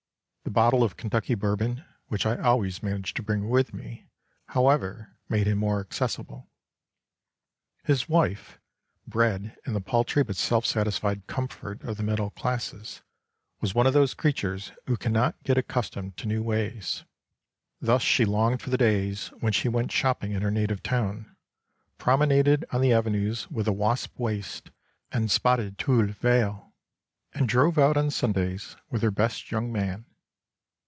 The 0.43 0.53
bottle 0.61 0.83
of 0.83 0.97
Kentucky 0.97 1.33
Bourbon, 1.33 1.85
which 2.07 2.25
I 2.25 2.35
always 2.35 2.83
managed 2.83 3.15
to 3.17 3.23
bring 3.23 3.47
with 3.47 3.73
me, 3.73 4.07
however, 4.47 5.15
made 5.29 5.47
him 5.47 5.59
more 5.59 5.79
accessible. 5.79 6.49
His 7.85 8.09
wife, 8.09 8.59
bred 9.07 9.55
in 9.65 9.71
the 9.71 9.79
paltry 9.79 10.23
but 10.23 10.35
self 10.35 10.65
satisfied 10.65 11.25
comfort 11.27 11.81
of 11.83 11.95
the 11.95 12.03
middle 12.03 12.31
classes, 12.31 13.01
was 13.61 13.73
one 13.73 13.87
of 13.87 13.93
those 13.93 14.13
creatures 14.13 14.73
who 14.87 14.97
can 14.97 15.13
not 15.13 15.41
get 15.43 15.57
accustomed 15.57 16.17
to 16.17 16.27
new 16.27 16.43
ways, 16.43 17.05
thus 17.79 18.01
she 18.01 18.25
longed 18.25 18.61
for 18.61 18.71
the 18.71 18.77
days 18.77 19.27
when 19.39 19.53
she 19.53 19.69
went 19.69 19.91
shopping 19.93 20.33
in 20.33 20.41
her 20.41 20.51
native 20.51 20.83
town, 20.83 21.33
promenaded 21.97 22.65
on 22.71 22.81
the 22.81 22.91
avenues 22.91 23.49
with 23.49 23.69
a 23.69 23.73
wasp 23.73 24.19
waist 24.19 24.69
and 25.13 25.31
spotted 25.31 25.77
tulle 25.77 26.07
veil, 26.07 26.73
and 27.33 27.47
drove 27.47 27.77
out 27.77 27.95
on 27.95 28.11
Sundays 28.11 28.75
with 28.89 29.01
her 29.01 29.11
best 29.11 29.49
young 29.51 29.71
man. 29.71 30.03